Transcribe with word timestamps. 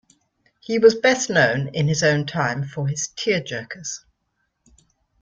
He 0.59 0.79
was 0.79 0.95
best 0.95 1.29
known 1.29 1.67
in 1.75 1.87
his 1.87 2.01
own 2.01 2.25
time 2.25 2.63
for 2.63 2.87
his 2.87 3.09
"tear-jerkers". 3.09 3.99